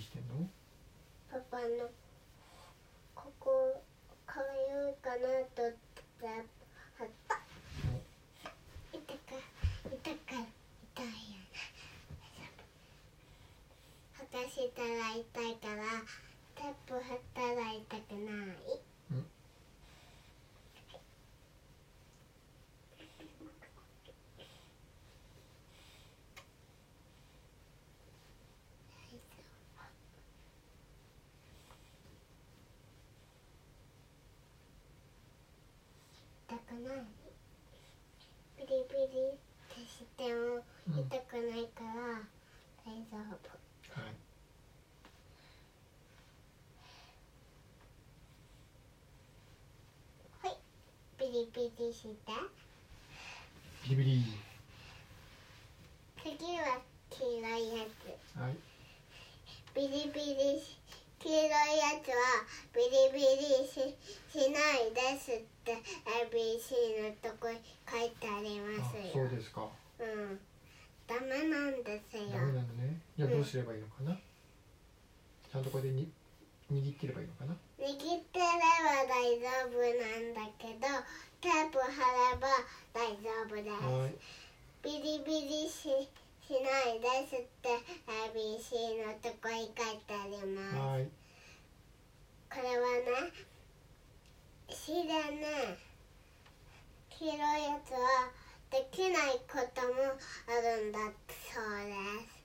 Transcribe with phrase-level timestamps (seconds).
[0.00, 0.48] してんの？
[1.30, 1.90] パパの
[3.14, 3.82] ここ
[4.26, 5.74] かゆいかなと思っ
[6.20, 6.32] たら
[6.98, 7.38] 貼った。
[8.92, 9.36] 痛か
[9.84, 10.18] 痛か
[10.94, 11.38] 痛いよ
[14.18, 15.79] 剥がしたら痛いから。
[39.00, 39.32] ビリっ
[39.72, 42.20] てしてもうん痛くないから
[42.84, 43.48] 大丈夫。
[43.98, 44.12] はい。
[50.42, 50.58] はい。
[51.18, 52.32] ビリビリして。
[53.88, 54.20] ビリビリ。
[56.22, 58.38] 次は黄色いやつ。
[58.38, 58.56] はい。
[59.74, 60.76] ビリビリし
[61.20, 61.48] 黄色いや
[62.04, 62.44] つは
[62.74, 63.96] ビリビリし
[64.32, 65.74] しないですって
[66.30, 67.58] ABC のとこに
[67.90, 69.12] 書いてありあますよ。
[69.12, 69.66] そうですか。
[69.98, 70.38] うん。
[71.08, 72.30] ダメなんですよ。
[72.30, 73.00] ダメなのね。
[73.18, 76.08] じゃあどうすればいいのかな、ちゃんとこれでに
[76.70, 77.56] 握ってればいいのかな？
[77.78, 80.86] 握ってれば大丈夫なんだけど
[81.40, 81.90] テープ貼
[82.30, 82.46] れば
[82.94, 83.70] 大丈夫です。
[83.70, 84.14] はい。
[84.82, 85.90] ビリビリし
[86.46, 87.68] しないですって
[88.32, 90.76] ABC のとこに書いてあります。
[90.76, 91.08] はい。
[92.48, 92.86] これは
[93.26, 93.32] ね
[94.90, 95.78] 詩でね
[97.10, 97.98] 黄色いやつは
[98.72, 99.94] できないことも
[100.48, 101.92] あるんだそうで
[102.26, 102.40] す。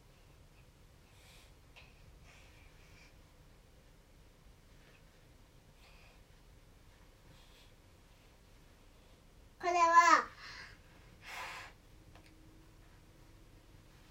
[9.59, 9.80] これは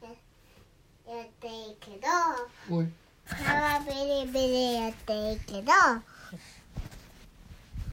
[0.02, 5.70] ややっていいけどはビリビリやっていいけど